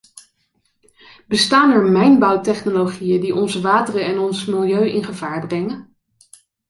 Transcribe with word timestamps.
Bestaan 1.27 1.71
er 1.71 1.83
mijnbouwtechnologieën 1.91 3.21
die 3.21 3.35
onze 3.35 3.61
wateren 3.61 4.05
en 4.05 4.19
ons 4.19 4.45
milieu 4.45 4.89
in 4.91 5.03
gevaar 5.03 5.47
brengen? 5.47 5.95